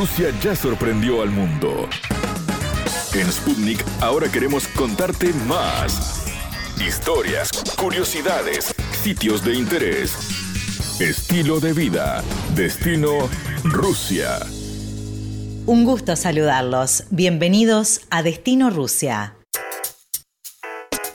Rusia 0.00 0.30
ya 0.42 0.56
sorprendió 0.56 1.20
al 1.20 1.28
mundo. 1.28 1.86
En 3.12 3.30
Sputnik 3.30 3.84
ahora 4.00 4.32
queremos 4.32 4.66
contarte 4.68 5.30
más. 5.46 6.24
Historias, 6.80 7.50
curiosidades, 7.78 8.74
sitios 8.92 9.44
de 9.44 9.56
interés, 9.56 10.16
estilo 11.00 11.60
de 11.60 11.74
vida, 11.74 12.24
destino 12.54 13.28
Rusia. 13.62 14.38
Un 15.66 15.84
gusto 15.84 16.16
saludarlos. 16.16 17.04
Bienvenidos 17.10 18.00
a 18.08 18.22
Destino 18.22 18.70
Rusia. 18.70 19.34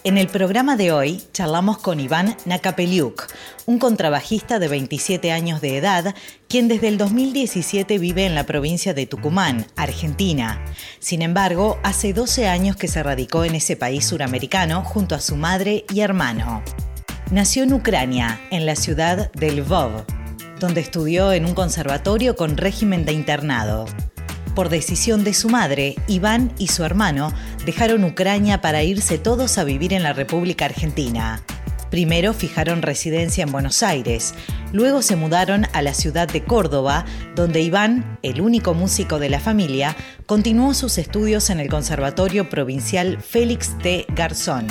En 0.05 0.19
el 0.19 0.27
programa 0.27 0.77
de 0.77 0.91
hoy 0.91 1.23
charlamos 1.33 1.79
con 1.79 1.99
Iván 1.99 2.37
Nakapeliuk, 2.45 3.25
un 3.65 3.79
contrabajista 3.79 4.59
de 4.59 4.67
27 4.67 5.31
años 5.31 5.61
de 5.61 5.77
edad, 5.77 6.13
quien 6.47 6.67
desde 6.67 6.89
el 6.89 6.99
2017 6.99 7.97
vive 7.97 8.27
en 8.27 8.35
la 8.35 8.43
provincia 8.43 8.93
de 8.93 9.07
Tucumán, 9.07 9.65
Argentina. 9.75 10.63
Sin 10.99 11.23
embargo, 11.23 11.79
hace 11.81 12.13
12 12.13 12.47
años 12.47 12.75
que 12.75 12.87
se 12.87 13.01
radicó 13.01 13.45
en 13.45 13.55
ese 13.55 13.77
país 13.77 14.05
suramericano 14.05 14.83
junto 14.83 15.15
a 15.15 15.19
su 15.19 15.37
madre 15.37 15.85
y 15.91 16.01
hermano. 16.01 16.61
Nació 17.31 17.63
en 17.63 17.73
Ucrania, 17.73 18.39
en 18.51 18.67
la 18.67 18.75
ciudad 18.75 19.31
de 19.31 19.53
Lvov, 19.53 20.05
donde 20.59 20.81
estudió 20.81 21.33
en 21.33 21.45
un 21.45 21.55
conservatorio 21.55 22.35
con 22.35 22.57
régimen 22.57 23.05
de 23.05 23.13
internado. 23.13 23.85
Por 24.55 24.69
decisión 24.69 25.25
de 25.25 25.33
su 25.33 25.49
madre, 25.49 25.95
Iván 26.07 26.53
y 26.57 26.67
su 26.67 26.85
hermano 26.85 27.33
dejaron 27.65 28.05
Ucrania 28.05 28.61
para 28.61 28.83
irse 28.83 29.17
todos 29.17 29.57
a 29.57 29.65
vivir 29.65 29.91
en 29.91 30.01
la 30.01 30.13
República 30.13 30.63
Argentina. 30.63 31.43
Primero 31.91 32.33
fijaron 32.33 32.81
residencia 32.81 33.43
en 33.43 33.51
Buenos 33.51 33.83
Aires, 33.83 34.33
luego 34.71 35.01
se 35.01 35.17
mudaron 35.17 35.67
a 35.73 35.81
la 35.81 35.93
ciudad 35.93 36.29
de 36.29 36.43
Córdoba, 36.43 37.05
donde 37.35 37.61
Iván, 37.61 38.17
el 38.23 38.39
único 38.39 38.73
músico 38.73 39.19
de 39.19 39.29
la 39.29 39.41
familia, 39.41 39.95
continuó 40.25 40.73
sus 40.73 40.97
estudios 40.97 41.49
en 41.49 41.59
el 41.59 41.69
Conservatorio 41.69 42.49
Provincial 42.49 43.21
Félix 43.21 43.77
T. 43.79 44.05
Garzón. 44.15 44.67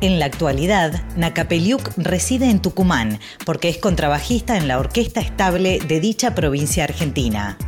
En 0.00 0.18
la 0.18 0.26
actualidad, 0.26 1.02
Nakapeliuk 1.16 1.90
reside 1.96 2.50
en 2.50 2.60
Tucumán 2.60 3.20
porque 3.44 3.68
es 3.68 3.78
contrabajista 3.78 4.56
en 4.56 4.68
la 4.68 4.78
orquesta 4.78 5.20
estable 5.20 5.78
de 5.86 6.00
dicha 6.00 6.34
provincia 6.34 6.84
argentina. 6.84 7.58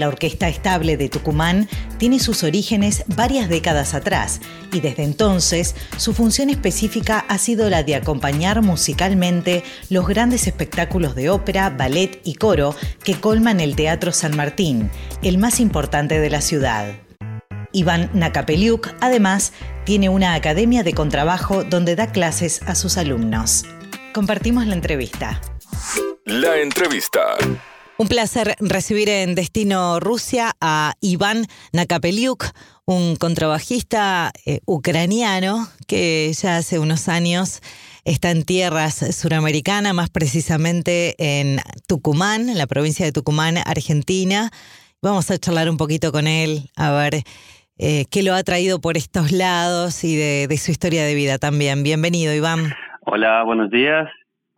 La 0.00 0.08
Orquesta 0.08 0.48
Estable 0.48 0.96
de 0.96 1.10
Tucumán 1.10 1.68
tiene 1.98 2.20
sus 2.20 2.42
orígenes 2.42 3.04
varias 3.06 3.50
décadas 3.50 3.92
atrás 3.92 4.40
y 4.72 4.80
desde 4.80 5.02
entonces 5.02 5.76
su 5.98 6.14
función 6.14 6.48
específica 6.48 7.18
ha 7.28 7.36
sido 7.36 7.68
la 7.68 7.82
de 7.82 7.96
acompañar 7.96 8.62
musicalmente 8.62 9.62
los 9.90 10.08
grandes 10.08 10.46
espectáculos 10.46 11.14
de 11.14 11.28
ópera, 11.28 11.68
ballet 11.68 12.18
y 12.24 12.36
coro 12.36 12.74
que 13.04 13.20
colman 13.20 13.60
el 13.60 13.76
Teatro 13.76 14.10
San 14.12 14.34
Martín, 14.34 14.90
el 15.22 15.36
más 15.36 15.60
importante 15.60 16.18
de 16.18 16.30
la 16.30 16.40
ciudad. 16.40 16.94
Iván 17.72 18.08
Nakapeliuk, 18.14 18.94
además, 19.02 19.52
tiene 19.84 20.08
una 20.08 20.32
academia 20.32 20.82
de 20.82 20.94
contrabajo 20.94 21.62
donde 21.62 21.94
da 21.94 22.10
clases 22.10 22.62
a 22.62 22.74
sus 22.74 22.96
alumnos. 22.96 23.66
Compartimos 24.14 24.66
la 24.66 24.76
entrevista. 24.76 25.42
La 26.24 26.56
entrevista. 26.56 27.36
Un 28.00 28.08
placer 28.08 28.56
recibir 28.60 29.10
en 29.10 29.34
Destino 29.34 30.00
Rusia 30.00 30.52
a 30.58 30.94
Iván 31.02 31.44
Nakapeliuk, 31.74 32.46
un 32.86 33.14
contrabajista 33.16 34.32
eh, 34.46 34.60
ucraniano 34.64 35.66
que 35.86 36.32
ya 36.32 36.56
hace 36.56 36.78
unos 36.78 37.10
años 37.10 37.60
está 38.06 38.30
en 38.30 38.44
tierras 38.44 39.14
suramericanas, 39.14 39.92
más 39.92 40.08
precisamente 40.08 41.14
en 41.18 41.58
Tucumán, 41.86 42.48
en 42.48 42.56
la 42.56 42.66
provincia 42.66 43.04
de 43.04 43.12
Tucumán, 43.12 43.58
Argentina. 43.66 44.50
Vamos 45.02 45.30
a 45.30 45.36
charlar 45.36 45.68
un 45.68 45.76
poquito 45.76 46.10
con 46.10 46.26
él, 46.26 46.70
a 46.76 46.92
ver 46.92 47.16
eh, 47.76 48.06
qué 48.10 48.22
lo 48.22 48.32
ha 48.32 48.42
traído 48.44 48.80
por 48.80 48.96
estos 48.96 49.30
lados 49.30 50.04
y 50.04 50.16
de, 50.16 50.46
de 50.48 50.56
su 50.56 50.70
historia 50.70 51.04
de 51.04 51.14
vida 51.14 51.36
también. 51.36 51.82
Bienvenido, 51.82 52.32
Iván. 52.32 52.72
Hola, 53.04 53.42
buenos 53.42 53.70
días. 53.70 54.08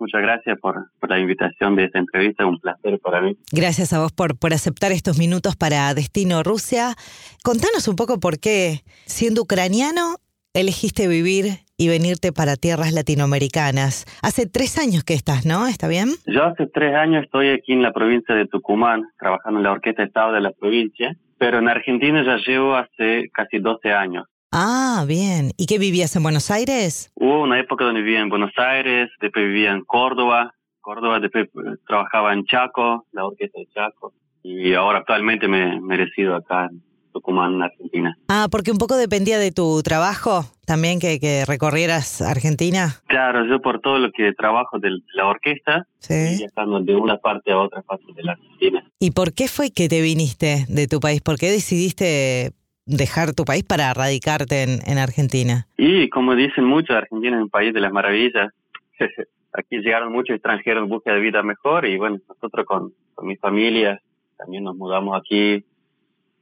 Muchas 0.03 0.21
gracias 0.21 0.59
por, 0.59 0.91
la 1.09 1.19
invitación 1.21 1.77
de 1.77 1.85
esta 1.85 2.01
entrevista, 2.01 2.45
un 2.45 2.59
placer 2.59 2.99
para 2.99 3.21
mí. 3.21 3.37
Gracias 3.53 3.93
a 3.93 4.01
vos 4.01 4.11
por, 4.11 4.37
por 4.37 4.53
aceptar 4.53 4.91
estos 4.91 5.17
minutos 5.17 5.55
para 5.55 5.95
Destino 5.95 6.43
Rusia. 6.43 6.97
Contanos 7.45 7.87
un 7.87 7.95
poco 7.95 8.19
por 8.19 8.41
qué, 8.41 8.81
siendo 9.07 9.43
ucraniano, 9.43 10.17
elegiste 10.55 11.07
vivir 11.07 11.61
y 11.77 11.87
venirte 11.87 12.33
para 12.33 12.57
tierras 12.57 12.93
latinoamericanas. 12.93 14.07
Hace 14.23 14.49
tres 14.49 14.77
años 14.77 15.05
que 15.05 15.15
estás, 15.15 15.47
¿no? 15.47 15.69
¿Está 15.69 15.87
bien? 15.87 16.09
Yo 16.27 16.47
hace 16.47 16.67
tres 16.67 16.97
años 16.97 17.23
estoy 17.23 17.51
aquí 17.51 17.73
en 17.73 17.83
la 17.83 17.93
provincia 17.93 18.35
de 18.35 18.49
Tucumán, 18.49 19.05
trabajando 19.21 19.61
en 19.61 19.65
la 19.65 19.71
Orquesta 19.71 20.03
Estado 20.03 20.33
de 20.33 20.41
la 20.41 20.51
provincia, 20.51 21.15
pero 21.39 21.61
en 21.61 21.69
Argentina 21.69 22.25
ya 22.25 22.39
llevo 22.45 22.75
hace 22.75 23.31
casi 23.33 23.61
12 23.61 23.93
años. 23.93 24.27
Ah, 24.55 25.07
bien. 25.09 25.53
¿Y 25.57 25.65
qué 25.65 25.79
vivías 25.79 26.15
en 26.15 26.23
Buenos 26.23 26.51
Aires? 26.51 27.11
Hubo 27.15 27.43
una 27.43 27.59
época 27.59 27.87
donde 27.87 28.03
vivía 28.03 28.21
en 28.21 28.29
Buenos 28.29 28.53
Aires, 28.59 29.09
después 29.19 29.47
vivía 29.47 29.73
en 29.73 29.83
Córdoba, 29.83 30.55
Córdoba, 30.83 31.21
después 31.21 31.47
eh, 31.47 31.79
trabajaba 31.87 32.35
en 32.35 32.45
Chaco, 32.45 33.07
la 33.13 33.25
orquesta 33.25 33.59
de 33.59 33.67
Chaco, 33.73 34.13
y 34.43 34.75
ahora 34.75 34.99
actualmente 34.99 35.49
me, 35.49 35.77
he 35.77 35.97
resido 35.97 36.35
acá 36.35 36.69
en 36.71 36.83
Tucumán, 37.15 37.63
Argentina. 37.63 38.15
Ah, 38.29 38.49
porque 38.51 38.73
un 38.73 38.77
poco 38.77 38.97
dependía 38.97 39.39
de 39.39 39.53
tu 39.53 39.83
trabajo 39.83 40.45
también 40.67 41.01
que, 41.01 41.19
que 41.19 41.47
recorrieras 41.47 42.21
Argentina. 42.21 43.01
Claro, 43.07 43.47
yo 43.47 43.63
por 43.63 43.81
todo 43.81 43.99
lo 44.01 44.13
que 44.13 44.35
trabajo 44.35 44.79
de 44.79 44.91
la 45.15 45.29
orquesta, 45.29 45.87
sí. 45.99 46.41
y 46.41 46.45
estando 46.45 46.79
de 46.81 46.95
una 46.95 47.17
parte 47.17 47.53
a 47.53 47.59
otra 47.59 47.81
parte 47.81 48.05
de 48.15 48.23
la 48.23 48.33
Argentina. 48.33 48.85
¿Y 48.99 49.13
por 49.13 49.33
qué 49.33 49.49
fue 49.49 49.71
que 49.71 49.89
te 49.89 50.03
viniste 50.03 50.67
de 50.69 50.87
tu 50.89 51.01
país? 51.01 51.23
¿Por 51.23 51.39
qué 51.39 51.51
decidiste 51.51 52.53
dejar 52.87 53.35
tu 53.35 53.45
país 53.45 53.65
para 53.65 53.93
radicarte 53.95 54.63
en, 54.63 54.79
en 54.87 54.99
Argentina? 54.99 55.67
Y 55.77 56.09
como 56.09 56.35
dicen 56.35 56.65
muchos, 56.65 56.97
Argentina 56.97 57.37
es 57.37 57.43
un 57.43 57.51
país 57.51 57.73
de 57.73 57.81
las 57.81 57.93
maravillas. 57.93 58.53
Aquí 59.53 59.79
llegaron 59.79 60.13
muchos 60.13 60.35
extranjeros 60.35 60.85
en 60.85 60.89
busca 60.89 61.13
de 61.13 61.21
vida 61.21 61.43
mejor 61.43 61.87
y 61.87 61.99
bueno, 61.99 62.19
nosotros 62.29 62.65
con, 62.67 62.93
con 63.15 63.27
mi 63.27 63.37
familia 63.37 64.01
también 64.39 64.65
nos 64.65 64.77
mudamos 64.77 65.19
aquí 65.21 65.65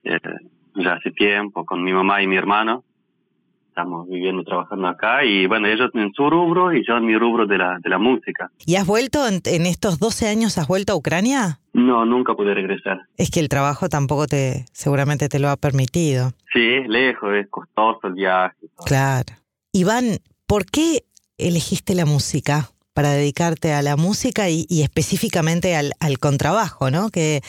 eh, 0.04 0.20
ya 0.76 0.92
hace 0.92 1.10
tiempo 1.10 1.64
con 1.64 1.82
mi 1.82 1.92
mamá 1.92 2.22
y 2.22 2.26
mi 2.26 2.36
hermano 2.36 2.84
estamos 3.70 4.08
viviendo, 4.08 4.42
trabajando 4.44 4.88
acá 4.88 5.24
y 5.24 5.46
bueno, 5.46 5.68
ellos 5.68 5.90
en 5.94 6.12
su 6.12 6.28
rubro 6.28 6.72
y 6.74 6.84
yo 6.86 6.96
en 6.96 7.06
mi 7.06 7.16
rubro 7.16 7.46
de 7.46 7.56
la, 7.56 7.78
de 7.82 7.88
la 7.88 7.98
música. 7.98 8.50
¿Y 8.66 8.76
has 8.76 8.86
vuelto 8.86 9.26
en, 9.26 9.66
estos 9.66 9.98
12 9.98 10.28
años, 10.28 10.58
has 10.58 10.68
vuelto 10.68 10.92
a 10.92 10.96
Ucrania? 10.96 11.60
No, 11.72 12.04
nunca 12.04 12.34
pude 12.34 12.52
regresar. 12.52 13.00
Es 13.16 13.30
que 13.30 13.40
el 13.40 13.48
trabajo 13.48 13.88
tampoco 13.88 14.26
te, 14.26 14.66
seguramente 14.72 15.28
te 15.28 15.38
lo 15.38 15.48
ha 15.48 15.56
permitido. 15.56 16.32
Sí, 16.52 16.74
es 16.74 16.88
lejos, 16.88 17.32
es 17.34 17.48
costoso 17.48 18.08
el 18.08 18.14
viaje. 18.14 18.56
Claro. 18.84 19.34
Iván, 19.72 20.18
¿por 20.46 20.66
qué 20.66 21.04
elegiste 21.38 21.94
la 21.94 22.04
música? 22.04 22.70
Para 23.00 23.12
dedicarte 23.12 23.72
a 23.72 23.80
la 23.80 23.96
música 23.96 24.50
y, 24.50 24.66
específicamente 24.82 25.74
al, 25.74 25.92
al, 26.00 26.18
contrabajo, 26.18 26.90
¿no? 26.90 27.08
Que, 27.08 27.40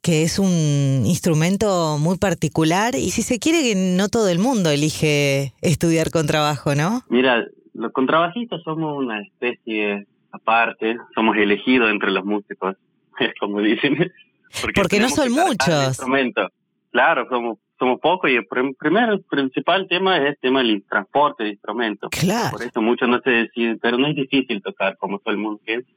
que 0.00 0.22
es 0.22 0.38
un 0.38 1.02
instrumento 1.04 1.98
muy 1.98 2.16
particular 2.16 2.94
y 2.94 3.10
si 3.10 3.20
se 3.20 3.38
quiere 3.38 3.60
que 3.60 3.74
no 3.74 4.08
todo 4.08 4.30
el 4.30 4.38
mundo 4.38 4.70
elige 4.70 5.52
estudiar 5.60 6.10
contrabajo, 6.10 6.74
¿no? 6.74 7.02
Mira, 7.10 7.44
los 7.74 7.92
contrabajistas 7.92 8.62
somos 8.62 8.96
una 8.96 9.20
especie 9.20 10.06
aparte, 10.32 10.96
somos 11.14 11.36
elegidos 11.36 11.90
entre 11.90 12.10
los 12.10 12.24
músicos, 12.24 12.76
como 13.38 13.60
dicen. 13.60 14.10
Porque, 14.62 14.98
no 14.98 15.10
son 15.10 15.30
muchos. 15.30 16.00
Claro, 16.90 17.26
somos 17.28 17.58
somos 17.78 18.00
pocos 18.00 18.30
y 18.30 18.36
el 18.36 18.46
primer 18.46 19.20
principal 19.28 19.86
tema 19.88 20.16
es 20.18 20.30
el 20.30 20.38
tema 20.38 20.62
del 20.62 20.82
transporte 20.84 21.44
de 21.44 21.50
instrumentos. 21.50 22.10
Claro. 22.10 22.50
Por 22.50 22.62
eso 22.62 22.80
muchos 22.80 23.08
no 23.08 23.20
se 23.20 23.30
deciden, 23.30 23.78
pero 23.80 23.98
no 23.98 24.06
es 24.06 24.16
difícil 24.16 24.62
tocar 24.62 24.96
como 24.96 25.18
todo 25.18 25.32
el 25.32 25.40
mundo 25.40 25.60
piensa. 25.64 25.88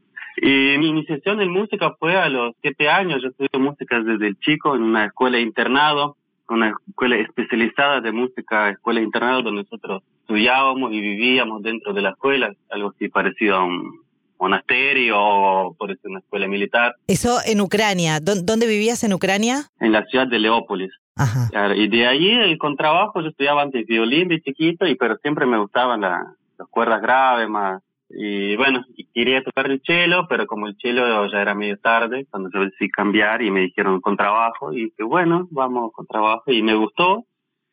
Y 0.41 0.77
mi 0.77 0.89
iniciación 0.89 1.41
en 1.41 1.51
música 1.51 1.95
fue 1.99 2.15
a 2.15 2.29
los 2.29 2.55
siete 2.61 2.89
años. 2.89 3.21
Yo 3.21 3.29
estudié 3.29 3.59
música 3.59 4.01
desde 4.01 4.27
el 4.27 4.39
chico 4.39 4.75
en 4.75 4.83
una 4.83 5.05
escuela 5.05 5.37
de 5.37 5.43
internado, 5.43 6.17
una 6.47 6.73
escuela 6.87 7.17
especializada 7.17 8.01
de 8.01 8.11
música, 8.11 8.69
escuela 8.69 8.99
de 8.99 9.05
internado 9.05 9.43
donde 9.43 9.63
nosotros 9.63 10.03
estudiábamos 10.21 10.91
y 10.93 10.99
vivíamos 10.99 11.61
dentro 11.61 11.93
de 11.93 12.01
la 12.01 12.11
escuela, 12.11 12.53
algo 12.69 12.89
así 12.89 13.09
parecido 13.09 13.57
a 13.57 13.63
un 13.63 14.01
monasterio 14.39 15.15
o 15.19 15.73
por 15.73 15.91
eso 15.91 16.01
una 16.05 16.19
escuela 16.19 16.47
militar. 16.47 16.95
Eso 17.07 17.39
en 17.45 17.61
Ucrania. 17.61 18.19
¿Dónde 18.19 18.67
vivías 18.67 19.03
en 19.03 19.13
Ucrania? 19.13 19.63
En 19.79 19.91
la 19.91 20.05
ciudad 20.05 20.27
de 20.27 20.39
Leópolis. 20.39 20.91
Ajá. 21.19 21.75
Y 21.75 21.89
de 21.89 22.07
allí 22.07 22.31
el 22.31 22.57
contrabajo, 22.57 23.21
yo 23.21 23.27
estudiaba 23.27 23.61
antes 23.61 23.85
violín 23.85 24.29
de 24.29 24.41
chiquito, 24.41 24.87
y 24.87 24.95
pero 24.95 25.17
siempre 25.17 25.45
me 25.45 25.59
gustaban 25.59 26.01
las 26.01 26.67
cuerdas 26.69 27.01
graves 27.01 27.49
más. 27.49 27.83
Y 28.09 28.55
bueno, 28.55 28.83
quería 29.13 29.43
tocar 29.43 29.69
el 29.69 29.81
cello, 29.85 30.25
pero 30.27 30.47
como 30.47 30.67
el 30.67 30.77
cello 30.81 31.27
ya 31.31 31.41
era 31.41 31.53
medio 31.53 31.77
tarde, 31.77 32.25
cuando 32.31 32.49
yo 32.53 32.61
decidí 32.61 32.89
cambiar 32.89 33.41
y 33.41 33.51
me 33.51 33.59
dijeron 33.61 34.01
contrabajo, 34.01 34.73
y 34.73 34.85
dije, 34.85 35.03
bueno, 35.03 35.47
vamos 35.51 35.91
con 35.93 36.07
trabajo, 36.07 36.51
y 36.51 36.63
me 36.63 36.73
gustó. 36.73 37.25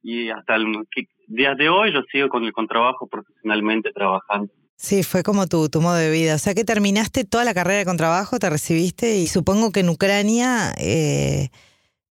Y 0.03 0.29
hasta 0.31 0.57
el 0.57 0.87
día 1.29 1.55
de 1.55 1.69
hoy 1.69 1.93
yo 1.93 2.03
sigo 2.11 2.29
con 2.29 2.45
el 2.45 2.53
contrabajo 2.53 3.07
profesionalmente 3.07 3.93
trabajando. 3.93 4.53
Sí, 4.77 5.03
fue 5.03 5.23
como 5.23 5.47
tu, 5.47 5.69
tu 5.69 5.81
modo 5.81 5.95
de 5.95 6.11
vida. 6.11 6.35
O 6.35 6.39
sea 6.39 6.55
que 6.55 6.65
terminaste 6.65 7.25
toda 7.25 7.45
la 7.45 7.55
carrera 7.55 7.79
de 7.79 7.85
contrabajo, 7.87 8.39
te 8.39 8.51
recibiste 8.51 9.17
y 9.17 9.27
supongo 9.27 9.73
que 9.73 9.81
en 9.81 9.89
Ucrania 9.89 10.75
eh, 10.79 11.49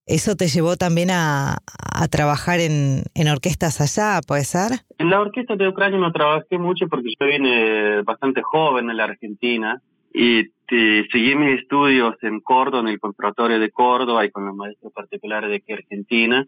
¿Eso 0.05 0.35
te 0.35 0.47
llevó 0.47 0.75
también 0.75 1.09
a, 1.11 1.57
trabajar 2.11 2.59
en, 2.59 3.03
orquestas 3.27 3.81
allá, 3.81 4.21
puede 4.27 4.43
ser? 4.43 4.81
En 4.99 5.09
la 5.09 5.21
orquesta 5.21 5.55
de 5.55 5.67
Ucrania 5.67 5.97
no 5.97 6.11
trabajé 6.11 6.57
mucho 6.57 6.87
porque 6.87 7.09
yo 7.19 7.25
vine 7.25 8.01
bastante 8.03 8.41
joven 8.43 8.89
en 8.89 8.97
la 8.97 9.05
Argentina 9.05 9.81
y 10.13 10.43
seguí 10.69 11.35
mis 11.35 11.59
estudios 11.59 12.15
en 12.21 12.39
Córdoba, 12.41 12.81
en 12.81 12.89
el 12.89 12.99
Conservatorio 12.99 13.59
de 13.59 13.71
Córdoba 13.71 14.25
y 14.25 14.31
con 14.31 14.45
los 14.45 14.55
maestros 14.55 14.93
particulares 14.93 15.49
de 15.49 15.55
aquí 15.57 15.73
Argentina. 15.73 16.47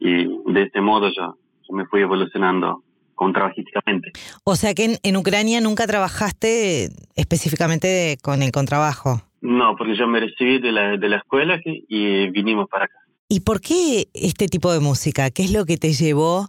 Y 0.00 0.52
de 0.52 0.62
este 0.62 0.80
modo 0.80 1.08
yo, 1.08 1.36
yo 1.68 1.74
me 1.74 1.86
fui 1.86 2.00
evolucionando 2.00 2.82
contrabajísticamente. 3.14 4.12
O 4.44 4.56
sea 4.56 4.74
que 4.74 4.98
en, 5.00 5.16
Ucrania 5.16 5.60
nunca 5.60 5.86
trabajaste 5.86 6.88
específicamente 7.14 8.18
con 8.22 8.42
el 8.42 8.50
contrabajo. 8.50 9.22
No, 9.42 9.76
porque 9.76 9.96
yo 9.96 10.06
me 10.06 10.20
recibí 10.20 10.58
de 10.58 10.72
la, 10.72 10.96
de 10.96 11.08
la 11.08 11.16
escuela 11.16 11.60
y 11.64 12.30
vinimos 12.30 12.68
para 12.68 12.86
acá. 12.86 12.94
¿Y 13.28 13.40
por 13.40 13.60
qué 13.60 14.08
este 14.14 14.46
tipo 14.46 14.72
de 14.72 14.80
música? 14.80 15.30
¿Qué 15.30 15.42
es 15.42 15.52
lo 15.52 15.64
que 15.64 15.76
te 15.76 15.92
llevó 15.92 16.48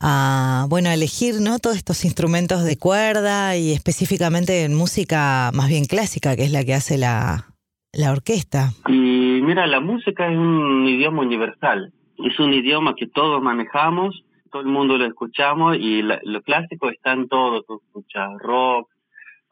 a, 0.00 0.66
bueno, 0.68 0.88
a 0.88 0.94
elegir 0.94 1.40
¿no? 1.40 1.58
todos 1.58 1.76
estos 1.76 2.04
instrumentos 2.04 2.64
de 2.64 2.76
cuerda 2.76 3.56
y 3.56 3.72
específicamente 3.72 4.64
en 4.64 4.74
música 4.74 5.50
más 5.54 5.68
bien 5.68 5.84
clásica, 5.84 6.34
que 6.34 6.42
es 6.42 6.50
la 6.50 6.64
que 6.64 6.74
hace 6.74 6.98
la, 6.98 7.54
la 7.92 8.10
orquesta? 8.10 8.70
Y 8.88 9.40
mira, 9.42 9.66
la 9.66 9.80
música 9.80 10.30
es 10.30 10.36
un 10.36 10.88
idioma 10.88 11.22
universal. 11.22 11.92
Es 12.16 12.38
un 12.40 12.52
idioma 12.52 12.94
que 12.96 13.06
todos 13.06 13.42
manejamos, 13.42 14.24
todo 14.50 14.62
el 14.62 14.68
mundo 14.68 14.98
lo 14.98 15.06
escuchamos 15.06 15.76
y 15.78 16.02
lo 16.02 16.42
clásico 16.42 16.90
está 16.90 17.12
en 17.12 17.28
todo. 17.28 17.62
Tú 17.62 17.80
escuchas 17.86 18.30
rock, 18.38 18.88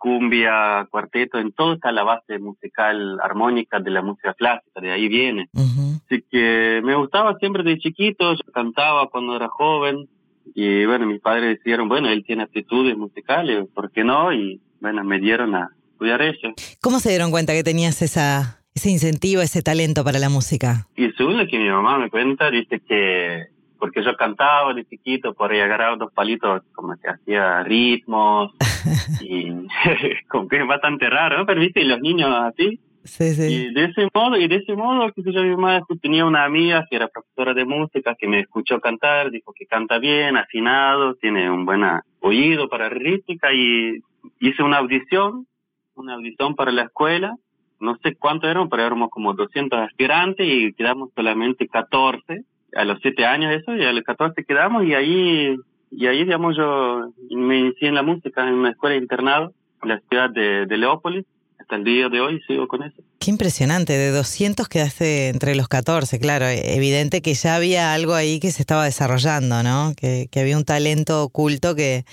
cumbia, 0.00 0.88
cuarteto, 0.90 1.38
en 1.38 1.52
todo 1.52 1.74
está 1.74 1.92
la 1.92 2.02
base 2.02 2.38
musical 2.38 3.20
armónica 3.22 3.78
de 3.78 3.90
la 3.90 4.00
música 4.00 4.32
clásica, 4.32 4.80
de 4.80 4.90
ahí 4.90 5.08
viene. 5.08 5.48
Así 5.54 6.24
que 6.28 6.80
me 6.82 6.96
gustaba 6.96 7.36
siempre 7.38 7.62
de 7.62 7.78
chiquito, 7.78 8.32
yo 8.32 8.52
cantaba 8.52 9.08
cuando 9.10 9.36
era 9.36 9.48
joven 9.48 10.08
y 10.54 10.86
bueno, 10.86 11.06
mis 11.06 11.20
padres 11.20 11.60
dijeron, 11.62 11.88
bueno, 11.88 12.08
él 12.08 12.24
tiene 12.24 12.44
aptitudes 12.44 12.96
musicales, 12.96 13.68
¿por 13.74 13.92
qué 13.92 14.02
no? 14.02 14.32
Y 14.32 14.60
bueno, 14.80 15.04
me 15.04 15.20
dieron 15.20 15.54
a 15.54 15.70
estudiar 15.92 16.22
eso. 16.22 16.48
¿Cómo 16.80 16.98
se 16.98 17.10
dieron 17.10 17.30
cuenta 17.30 17.52
que 17.52 17.62
tenías 17.62 18.00
esa, 18.00 18.62
ese 18.74 18.90
incentivo, 18.90 19.42
ese 19.42 19.60
talento 19.60 20.02
para 20.02 20.18
la 20.18 20.30
música? 20.30 20.88
Y 20.96 21.10
según 21.12 21.36
lo 21.36 21.46
que 21.46 21.58
mi 21.58 21.68
mamá 21.68 21.98
me 21.98 22.08
cuenta, 22.08 22.50
dice 22.50 22.80
que 22.80 23.48
porque 23.80 24.04
yo 24.04 24.14
cantaba 24.16 24.72
de 24.74 24.84
chiquito, 24.84 25.34
por 25.34 25.50
ahí 25.50 25.60
agarraba 25.60 25.96
dos 25.96 26.12
palitos 26.12 26.62
como 26.72 26.94
que 26.96 27.08
hacía 27.08 27.62
ritmos 27.64 28.52
y 29.22 29.50
como 30.28 30.46
que 30.46 30.58
es 30.58 30.66
bastante 30.66 31.08
raro, 31.10 31.38
¿no? 31.38 31.46
Pero 31.46 31.60
viste, 31.60 31.80
y 31.80 31.84
los 31.84 32.00
niños 32.00 32.30
así. 32.30 32.78
Sí, 33.02 33.34
sí. 33.34 33.42
Y 33.42 33.72
de 33.72 33.84
ese 33.84 34.08
modo, 34.14 34.36
y 34.36 34.46
de 34.46 34.56
ese 34.56 34.76
modo, 34.76 35.10
que 35.12 35.22
yo, 35.32 35.42
mi 35.42 35.56
mamá 35.56 35.80
tenía 36.02 36.26
una 36.26 36.44
amiga 36.44 36.86
que 36.88 36.96
era 36.96 37.08
profesora 37.08 37.54
de 37.54 37.64
música 37.64 38.14
que 38.14 38.28
me 38.28 38.40
escuchó 38.40 38.78
cantar, 38.78 39.30
dijo 39.30 39.54
que 39.56 39.64
canta 39.64 39.98
bien, 39.98 40.36
afinado, 40.36 41.14
tiene 41.14 41.50
un 41.50 41.64
buen 41.64 41.82
oído 42.20 42.68
para 42.68 42.90
rítmica 42.90 43.52
y 43.54 44.00
hice 44.38 44.62
una 44.62 44.78
audición, 44.78 45.46
una 45.94 46.14
audición 46.14 46.54
para 46.54 46.72
la 46.72 46.82
escuela, 46.82 47.34
no 47.80 47.96
sé 48.02 48.16
cuánto 48.16 48.46
eran, 48.46 48.68
pero 48.68 48.84
éramos 48.84 49.08
como 49.08 49.32
200 49.32 49.80
aspirantes 49.80 50.46
y 50.46 50.74
quedamos 50.74 51.08
solamente 51.16 51.66
14 51.66 52.44
a 52.74 52.84
los 52.84 52.98
7 53.02 53.24
años 53.24 53.52
eso 53.52 53.74
y 53.76 53.84
a 53.84 53.92
los 53.92 54.04
14 54.04 54.44
quedamos 54.44 54.84
y 54.84 54.94
ahí 54.94 55.56
y 55.90 56.06
ahí, 56.06 56.24
digamos, 56.24 56.56
yo 56.56 57.12
me 57.30 57.58
inicié 57.58 57.88
en 57.88 57.96
la 57.96 58.02
música 58.02 58.46
en 58.46 58.54
una 58.54 58.70
escuela 58.70 58.94
de 58.94 59.02
internado 59.02 59.52
en 59.82 59.88
la 59.88 60.00
ciudad 60.08 60.30
de, 60.30 60.66
de 60.66 60.76
Leópolis. 60.76 61.26
Hasta 61.58 61.76
el 61.76 61.84
día 61.84 62.08
de 62.08 62.20
hoy 62.20 62.40
sigo 62.46 62.66
con 62.68 62.82
eso. 62.82 63.02
Qué 63.18 63.30
impresionante, 63.30 63.92
de 63.92 64.10
200 64.10 64.68
quedaste 64.68 65.28
entre 65.28 65.54
los 65.54 65.68
14, 65.68 66.18
claro. 66.18 66.46
Evidente 66.46 67.22
que 67.22 67.34
ya 67.34 67.56
había 67.56 67.92
algo 67.92 68.14
ahí 68.14 68.40
que 68.40 68.50
se 68.50 68.62
estaba 68.62 68.84
desarrollando, 68.84 69.62
¿no? 69.62 69.92
Que, 69.96 70.26
que 70.30 70.40
había 70.40 70.56
un 70.56 70.64
talento 70.64 71.22
oculto 71.22 71.74
que, 71.74 72.04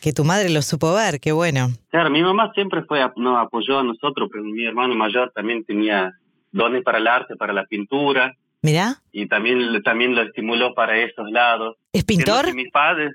que 0.00 0.12
tu 0.12 0.24
madre 0.24 0.48
lo 0.48 0.62
supo 0.62 0.94
ver, 0.94 1.20
qué 1.20 1.32
bueno. 1.32 1.68
Claro, 1.90 2.10
mi 2.10 2.22
mamá 2.22 2.52
siempre 2.54 2.84
fue 2.84 3.00
nos 3.16 3.38
apoyó 3.38 3.80
a 3.80 3.84
nosotros, 3.84 4.28
pero 4.32 4.44
mi 4.44 4.64
hermano 4.64 4.94
mayor 4.94 5.30
también 5.34 5.64
tenía 5.64 6.12
dones 6.52 6.82
para 6.82 6.98
el 6.98 7.06
arte, 7.06 7.36
para 7.36 7.52
la 7.52 7.64
pintura. 7.64 8.34
Mira. 8.62 9.02
Y 9.12 9.26
también, 9.28 9.82
también 9.82 10.14
lo 10.14 10.22
estimuló 10.22 10.74
para 10.74 10.98
esos 10.98 11.30
lados. 11.30 11.76
¿Es 11.92 12.04
pintor? 12.04 12.52
mis 12.54 12.70
padres, 12.70 13.12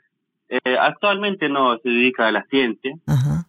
eh, 0.54 0.76
actualmente 0.78 1.48
no 1.48 1.78
se 1.82 1.88
dedica 1.88 2.28
a 2.28 2.32
la 2.34 2.46
ciencia, 2.50 2.94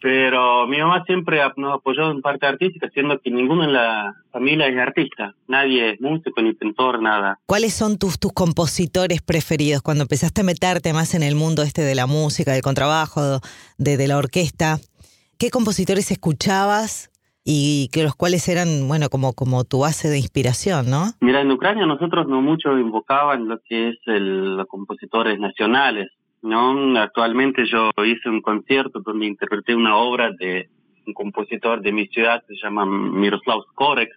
pero 0.01 0.69
mi 0.69 0.79
mamá 0.79 1.03
siempre 1.05 1.41
nos 1.57 1.75
apoyó 1.75 2.13
en 2.13 2.23
parte 2.23 2.47
artística, 2.47 2.89
siendo 2.91 3.19
que 3.19 3.29
ninguno 3.29 3.65
en 3.65 3.73
la 3.73 4.15
familia 4.31 4.69
es 4.69 4.79
artista. 4.79 5.35
Nadie 5.49 5.95
es 5.95 6.01
músico 6.01 6.41
ni 6.41 6.55
pintor, 6.55 7.03
nada. 7.03 7.41
¿Cuáles 7.47 7.75
son 7.75 7.99
tus, 7.99 8.21
tus 8.21 8.33
compositores 8.33 9.21
preferidos 9.21 9.83
cuando 9.83 10.03
empezaste 10.03 10.43
a 10.43 10.45
meterte 10.45 10.93
más 10.93 11.15
en 11.15 11.25
el 11.25 11.35
mundo 11.35 11.65
este 11.65 11.83
de 11.83 11.97
la 11.97 12.07
música, 12.07 12.53
del 12.53 12.63
contrabajo, 12.63 13.41
de, 13.79 13.97
de 13.97 14.07
la 14.07 14.17
orquesta? 14.17 14.79
¿Qué 15.39 15.51
compositores 15.51 16.13
escuchabas 16.13 17.11
y 17.45 17.89
que 17.93 18.05
los 18.05 18.15
cuales 18.15 18.49
eran, 18.49 18.87
bueno, 18.87 19.09
como, 19.09 19.33
como 19.33 19.65
tu 19.65 19.81
base 19.81 20.09
de 20.09 20.19
inspiración, 20.19 20.91
¿no? 20.91 21.13
Mira, 21.21 21.41
en 21.41 21.51
Ucrania 21.51 21.87
nosotros 21.87 22.29
no 22.29 22.41
mucho 22.41 22.79
invocaban 22.79 23.49
lo 23.49 23.59
que 23.61 23.91
es 23.91 23.97
el, 24.07 24.57
los 24.57 24.67
compositores 24.67 25.39
nacionales, 25.41 26.09
¿no? 26.43 26.99
Actualmente 26.99 27.65
yo 27.67 27.91
hice 28.05 28.29
un 28.29 28.41
concierto 28.43 29.01
donde 29.01 29.27
interpreté 29.27 29.75
una 29.75 29.97
obra 29.97 30.31
de 30.39 30.69
un 31.07 31.15
compositor 31.15 31.83
de 31.83 31.93
mi 31.93 32.07
ciudad, 32.07 32.43
se 32.47 32.55
llama 32.63 32.87
Miroslav 32.87 33.63
Skorek. 33.73 34.11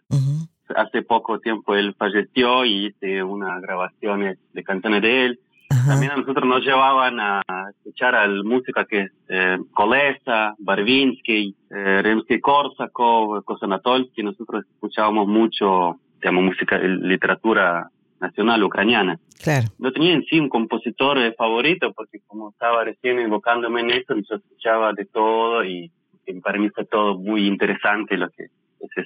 Hace 0.76 1.04
poco 1.04 1.40
tiempo 1.40 1.76
él 1.76 1.96
falleció 1.98 2.66
y 2.66 2.88
hice 2.88 3.24
unas 3.24 3.62
grabaciones 3.62 4.40
de 4.54 4.64
canciones 4.64 5.02
de 5.02 5.26
él. 5.26 5.40
También 5.86 6.12
a 6.12 6.16
nosotros 6.18 6.46
nos 6.46 6.62
llevaban 6.64 7.20
a 7.20 7.42
escuchar 7.78 8.16
a 8.16 8.28
la 8.28 8.44
música 8.44 8.86
que 8.86 9.02
es 9.02 9.12
eh, 9.30 9.58
Kolesa, 9.72 10.56
Barvinsky, 10.58 11.56
eh, 11.70 12.02
Rimsky-Korsakov, 12.04 13.44
Kosanatolsky. 13.44 14.24
Nosotros 14.24 14.66
escuchábamos 14.66 15.28
mucho, 15.28 16.00
digamos, 16.20 16.44
música, 16.44 16.78
literatura 16.78 17.90
nacional 18.20 18.64
ucraniana. 18.64 19.20
Claro. 19.44 19.68
No 19.78 19.92
tenía 19.92 20.14
en 20.14 20.24
sí 20.26 20.40
un 20.40 20.50
compositor 20.50 21.18
eh, 21.20 21.34
favorito 21.38 21.94
porque 21.94 22.20
como 22.26 22.52
estaba 22.52 22.84
recién 22.84 23.20
invocándome 23.20 23.82
en 23.82 23.92
esto, 23.92 24.16
yo 24.16 24.36
escuchaba 24.36 24.94
de 24.94 25.06
todo 25.06 25.64
y, 25.64 25.92
para 26.42 26.58
mí 26.58 26.70
fue 26.70 26.86
todo 26.86 27.18
muy 27.18 27.46
interesante 27.46 28.18
lo 28.18 28.30
que, 28.30 28.48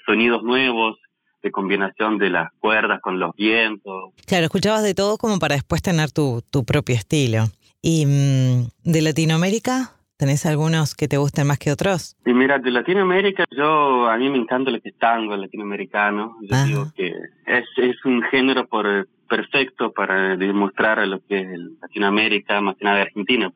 sonidos 0.05 0.43
nuevos, 0.43 0.97
de 1.41 1.51
combinación 1.51 2.17
de 2.17 2.29
las 2.29 2.51
cuerdas 2.59 3.01
con 3.01 3.19
los 3.19 3.35
vientos. 3.35 4.13
Claro, 4.25 4.45
escuchabas 4.45 4.83
de 4.83 4.93
todo 4.93 5.17
como 5.17 5.39
para 5.39 5.55
después 5.55 5.81
tener 5.81 6.11
tu, 6.11 6.41
tu 6.51 6.63
propio 6.65 6.95
estilo. 6.95 7.45
¿Y 7.81 8.05
mm, 8.05 8.67
de 8.83 9.01
Latinoamérica? 9.01 9.91
¿Tenés 10.17 10.45
algunos 10.45 10.95
que 10.95 11.07
te 11.07 11.15
gusten 11.15 11.47
más 11.47 11.59
que 11.59 11.71
otros? 11.71 12.17
Sí, 12.25 12.33
mira, 12.33 12.59
de 12.59 12.71
Latinoamérica 12.71 13.45
yo, 13.51 14.09
a 14.09 14.17
mí 14.17 14.29
me 14.29 14.37
encanta 14.37 14.69
lo 14.69 14.81
que 14.81 14.89
es 14.89 14.97
tango 14.97 15.37
latinoamericano. 15.37 16.35
Yo 16.41 16.65
digo 16.65 16.91
que 16.93 17.07
es, 17.45 17.63
es 17.77 18.03
un 18.03 18.21
género 18.23 18.67
por, 18.67 19.07
perfecto 19.29 19.93
para 19.93 20.35
demostrar 20.35 21.07
lo 21.07 21.21
que 21.25 21.39
es 21.39 21.59
Latinoamérica, 21.81 22.59
más 22.59 22.75
que 22.75 22.83
nada 22.83 23.03
Argentina. 23.03 23.49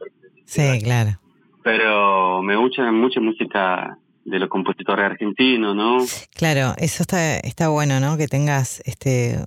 Sí, 0.45 0.79
claro. 0.81 1.19
Pero 1.63 2.41
me 2.41 2.55
gusta 2.55 2.89
mucha 2.93 3.19
música 3.19 3.97
de 4.25 4.39
los 4.39 4.49
compositores 4.49 5.05
argentinos, 5.05 5.75
¿no? 5.75 5.97
Claro, 6.35 6.73
eso 6.77 7.03
está, 7.03 7.37
está 7.37 7.69
bueno, 7.69 7.99
¿no? 7.99 8.17
Que 8.17 8.27
tengas, 8.27 8.81
este, 8.85 9.37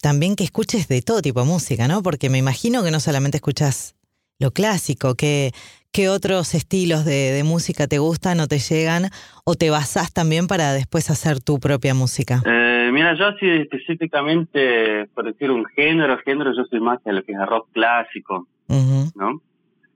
también 0.00 0.36
que 0.36 0.44
escuches 0.44 0.88
de 0.88 1.02
todo 1.02 1.22
tipo 1.22 1.40
de 1.40 1.46
música, 1.46 1.88
¿no? 1.88 2.02
Porque 2.02 2.30
me 2.30 2.38
imagino 2.38 2.82
que 2.82 2.90
no 2.90 3.00
solamente 3.00 3.38
escuchas 3.38 3.94
lo 4.38 4.50
clásico, 4.50 5.14
que, 5.14 5.52
¿qué 5.92 6.08
otros 6.08 6.54
estilos 6.54 7.04
de, 7.04 7.32
de, 7.32 7.44
música 7.44 7.86
te 7.86 7.98
gustan 7.98 8.40
o 8.40 8.48
te 8.48 8.58
llegan 8.58 9.10
o 9.44 9.54
te 9.54 9.70
basás 9.70 10.12
también 10.12 10.46
para 10.46 10.72
después 10.72 11.10
hacer 11.10 11.40
tu 11.40 11.60
propia 11.60 11.94
música? 11.94 12.42
Eh, 12.44 12.90
mira, 12.92 13.14
yo 13.14 13.26
así 13.26 13.46
específicamente, 13.48 15.06
por 15.14 15.26
decir 15.26 15.50
un 15.50 15.64
género, 15.76 16.18
género, 16.24 16.52
yo 16.56 16.64
soy 16.64 16.80
más 16.80 17.02
de 17.04 17.12
lo 17.12 17.22
que 17.22 17.32
es 17.32 17.46
rock 17.46 17.68
clásico, 17.72 18.48
¿no? 18.68 19.40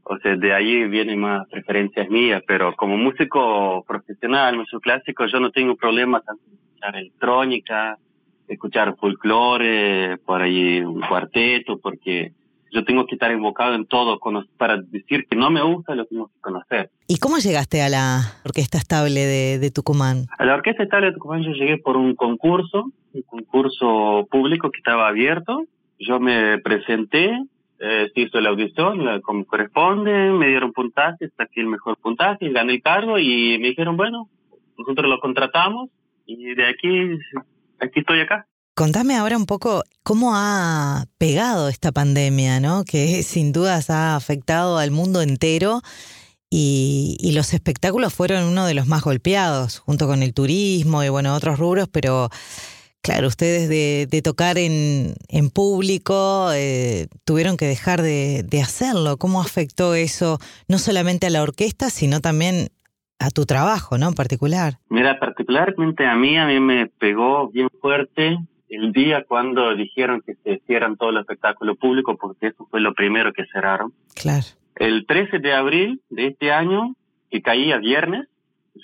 O 0.08 0.18
sea, 0.18 0.36
de 0.36 0.54
ahí 0.54 0.86
vienen 0.86 1.18
más 1.18 1.48
preferencias 1.48 2.08
mías, 2.08 2.40
pero 2.46 2.74
como 2.76 2.96
músico 2.96 3.84
profesional, 3.88 4.56
músico 4.56 4.80
clásico, 4.80 5.26
yo 5.26 5.40
no 5.40 5.50
tengo 5.50 5.74
problemas 5.74 6.24
tanto 6.24 6.44
de 6.46 6.54
escuchar 6.54 6.96
electrónica, 6.96 7.98
escuchar 8.46 8.96
folclore, 8.96 10.18
por 10.18 10.42
ahí 10.42 10.80
un 10.80 11.00
cuarteto, 11.00 11.78
porque 11.78 12.32
yo 12.70 12.84
tengo 12.84 13.04
que 13.06 13.16
estar 13.16 13.32
invocado 13.32 13.74
en 13.74 13.86
todo 13.86 14.20
para 14.56 14.76
decir 14.76 15.26
que 15.28 15.34
no 15.34 15.50
me 15.50 15.62
gusta, 15.62 15.96
lo 15.96 16.04
tengo 16.04 16.28
que 16.28 16.40
conocer. 16.40 16.90
¿Y 17.08 17.18
cómo 17.18 17.38
llegaste 17.38 17.82
a 17.82 17.88
la 17.88 18.20
Orquesta 18.44 18.78
Estable 18.78 19.20
de, 19.20 19.58
de 19.58 19.70
Tucumán? 19.72 20.26
A 20.38 20.44
la 20.44 20.54
Orquesta 20.54 20.84
Estable 20.84 21.08
de 21.08 21.12
Tucumán 21.14 21.42
yo 21.42 21.50
llegué 21.50 21.78
por 21.78 21.96
un 21.96 22.14
concurso, 22.14 22.92
un 23.12 23.22
concurso 23.22 24.28
público 24.30 24.70
que 24.70 24.78
estaba 24.78 25.08
abierto. 25.08 25.64
Yo 25.98 26.20
me 26.20 26.58
presenté, 26.58 27.32
eh, 27.78 28.10
se 28.14 28.20
hizo 28.22 28.40
la 28.40 28.50
audición 28.50 29.20
como 29.22 29.44
corresponde, 29.44 30.30
me 30.30 30.48
dieron 30.48 30.72
puntaje, 30.72 31.28
saqué 31.36 31.60
el 31.60 31.66
mejor 31.66 31.98
puntaje, 31.98 32.50
gané 32.50 32.74
el 32.74 32.82
cargo 32.82 33.18
y 33.18 33.58
me 33.58 33.68
dijeron, 33.68 33.96
bueno, 33.96 34.30
nosotros 34.78 35.08
lo 35.08 35.20
contratamos 35.20 35.90
y 36.24 36.54
de 36.54 36.66
aquí, 36.66 36.88
aquí 37.80 38.00
estoy 38.00 38.20
acá. 38.20 38.46
Contame 38.74 39.16
ahora 39.16 39.36
un 39.36 39.46
poco 39.46 39.82
cómo 40.02 40.32
ha 40.34 41.04
pegado 41.18 41.68
esta 41.68 41.92
pandemia, 41.92 42.60
¿no? 42.60 42.84
Que 42.84 43.22
sin 43.22 43.52
dudas 43.52 43.88
ha 43.88 44.16
afectado 44.16 44.78
al 44.78 44.90
mundo 44.90 45.22
entero 45.22 45.80
y, 46.50 47.16
y, 47.20 47.32
los 47.32 47.54
espectáculos 47.54 48.14
fueron 48.14 48.44
uno 48.44 48.66
de 48.66 48.74
los 48.74 48.86
más 48.86 49.02
golpeados, 49.02 49.78
junto 49.80 50.06
con 50.06 50.22
el 50.22 50.32
turismo 50.32 51.02
y 51.02 51.08
bueno, 51.08 51.34
otros 51.34 51.58
rubros, 51.58 51.88
pero 51.90 52.28
claro, 53.02 53.28
ustedes 53.28 53.68
de, 53.68 54.06
de 54.10 54.22
tocar 54.22 54.58
en, 54.58 55.14
en 55.28 55.50
público 55.50 56.50
eh, 56.52 57.06
tuvieron 57.24 57.56
que 57.56 57.66
dejar 57.66 58.02
de, 58.02 58.42
de 58.42 58.60
hacerlo. 58.60 59.16
¿Cómo 59.16 59.40
afectó 59.40 59.94
eso 59.94 60.38
no 60.68 60.78
solamente 60.78 61.26
a 61.26 61.30
la 61.30 61.42
orquesta, 61.42 61.90
sino 61.90 62.20
también 62.20 62.68
a 63.18 63.30
tu 63.30 63.46
trabajo, 63.46 63.98
¿no? 63.98 64.08
En 64.08 64.14
particular. 64.14 64.74
Mira, 64.88 65.18
particularmente 65.18 66.06
a 66.06 66.16
mí, 66.16 66.36
a 66.36 66.46
mí 66.46 66.60
me 66.60 66.86
pegó 66.86 67.48
bien 67.48 67.68
fuerte 67.80 68.38
el 68.68 68.92
día 68.92 69.24
cuando 69.26 69.74
dijeron 69.74 70.22
que 70.24 70.34
se 70.44 70.60
cierran 70.66 70.96
todos 70.96 71.12
los 71.12 71.22
espectáculos 71.22 71.78
públicos, 71.78 72.16
porque 72.20 72.48
eso 72.48 72.66
fue 72.70 72.80
lo 72.80 72.94
primero 72.94 73.32
que 73.32 73.46
cerraron. 73.52 73.92
Claro. 74.14 74.44
El 74.74 75.06
13 75.06 75.38
de 75.38 75.54
abril 75.54 76.02
de 76.10 76.28
este 76.28 76.52
año, 76.52 76.94
que 77.30 77.42
caía 77.42 77.78
viernes, 77.78 78.28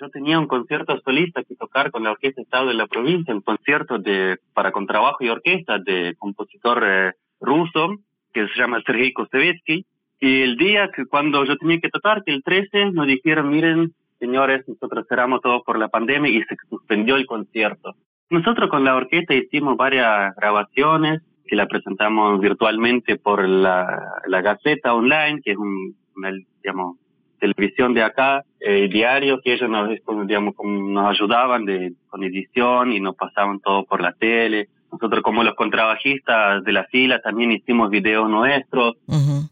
yo 0.00 0.08
tenía 0.10 0.38
un 0.38 0.46
concierto 0.46 0.98
solista 1.04 1.42
que 1.42 1.54
tocar 1.54 1.90
con 1.90 2.04
la 2.04 2.12
Orquesta 2.12 2.42
Estado 2.42 2.68
de 2.68 2.74
la 2.74 2.86
Provincia, 2.86 3.34
un 3.34 3.40
concierto 3.40 3.98
de 3.98 4.38
para 4.54 4.72
contrabajo 4.72 5.24
y 5.24 5.28
orquesta 5.28 5.78
de 5.78 6.14
compositor 6.18 6.82
eh, 6.86 7.12
ruso 7.40 7.96
que 8.32 8.48
se 8.48 8.58
llama 8.58 8.82
Sergei 8.84 9.12
Kostevetsky. 9.12 9.84
Y 10.20 10.42
el 10.42 10.56
día 10.56 10.90
que 10.94 11.06
cuando 11.06 11.44
yo 11.44 11.56
tenía 11.56 11.80
que 11.80 11.90
tocar, 11.90 12.22
que 12.24 12.32
el 12.32 12.42
13, 12.42 12.92
nos 12.92 13.06
dijeron, 13.06 13.50
miren, 13.50 13.92
señores, 14.18 14.66
nosotros 14.68 15.06
cerramos 15.08 15.40
todo 15.40 15.62
por 15.64 15.78
la 15.78 15.88
pandemia 15.88 16.30
y 16.30 16.42
se 16.44 16.56
suspendió 16.70 17.16
el 17.16 17.26
concierto. 17.26 17.94
Nosotros 18.30 18.70
con 18.70 18.84
la 18.84 18.94
orquesta 18.94 19.34
hicimos 19.34 19.76
varias 19.76 20.34
grabaciones 20.36 21.22
que 21.44 21.56
la 21.56 21.66
presentamos 21.66 22.40
virtualmente 22.40 23.16
por 23.16 23.46
la, 23.46 24.12
la 24.26 24.40
Gaceta 24.40 24.94
Online, 24.94 25.42
que 25.42 25.50
es 25.50 25.58
un, 25.58 25.96
una, 26.16 26.30
digamos, 26.62 26.96
televisión 27.42 27.92
de 27.92 28.04
acá, 28.04 28.44
eh, 28.60 28.88
diario, 28.88 29.40
que 29.42 29.54
ellos 29.54 29.68
nos, 29.68 29.88
digamos, 30.26 30.54
nos 30.64 31.10
ayudaban 31.10 31.64
de, 31.64 31.92
con 32.08 32.22
edición 32.22 32.92
y 32.92 33.00
nos 33.00 33.16
pasaban 33.16 33.58
todo 33.58 33.84
por 33.84 34.00
la 34.00 34.12
tele. 34.12 34.68
Nosotros 34.92 35.22
como 35.22 35.42
los 35.42 35.54
contrabajistas 35.54 36.62
de 36.62 36.72
la 36.72 36.84
fila 36.84 37.20
también 37.20 37.50
hicimos 37.50 37.90
videos 37.90 38.30
nuestros, 38.30 38.94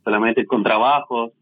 solamente 0.05 0.47
con 0.47 0.63
trabajos. 0.63 1.33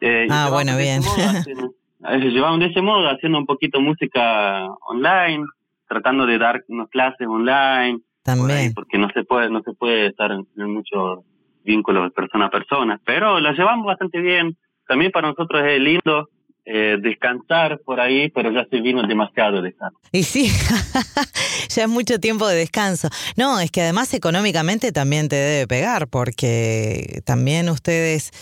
Eh, 0.00 0.26
ah, 0.30 0.50
bueno, 0.52 0.76
bien. 0.76 1.00
llevamos 2.20 2.60
de 2.60 2.66
ese 2.66 2.82
modo, 2.82 3.08
haciendo 3.08 3.38
un 3.38 3.46
poquito 3.46 3.80
música 3.80 4.66
online, 4.88 5.44
tratando 5.88 6.26
de 6.26 6.36
dar 6.36 6.62
unas 6.68 6.88
clases 6.90 7.26
online. 7.26 8.00
También. 8.22 8.74
porque 8.74 8.98
no 8.98 9.08
se 9.14 9.24
puede, 9.24 9.48
no 9.48 9.62
se 9.62 9.72
puede 9.72 10.08
estar 10.08 10.30
en, 10.32 10.44
muchos 10.70 11.20
vínculos 11.64 12.04
de 12.04 12.10
persona 12.10 12.46
a 12.46 12.50
persona, 12.50 13.00
pero 13.06 13.40
la 13.40 13.52
llevamos 13.52 13.86
bastante 13.86 14.20
bien. 14.20 14.54
También 14.88 15.12
para 15.12 15.28
nosotros 15.28 15.62
es 15.66 15.78
lindo 15.80 16.28
eh, 16.64 16.96
descansar 17.00 17.80
por 17.84 18.00
ahí, 18.00 18.28
pero 18.30 18.52
ya 18.52 18.66
se 18.68 18.80
vino 18.80 19.02
demasiado 19.06 19.62
descanso. 19.62 19.98
Y 20.12 20.22
sí, 20.22 20.50
ya 21.70 21.84
es 21.84 21.88
mucho 21.88 22.18
tiempo 22.18 22.46
de 22.46 22.56
descanso. 22.56 23.08
No, 23.36 23.60
es 23.60 23.70
que 23.70 23.82
además 23.82 24.12
económicamente 24.12 24.92
también 24.92 25.28
te 25.28 25.36
debe 25.36 25.66
pegar, 25.66 26.08
porque 26.08 27.22
también 27.24 27.70
ustedes 27.70 28.32